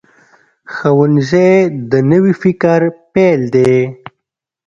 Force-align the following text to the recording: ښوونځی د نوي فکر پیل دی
ښوونځی 0.73 1.49
د 1.91 1.93
نوي 2.11 2.33
فکر 2.41 2.79
پیل 3.13 3.41
دی 3.55 3.73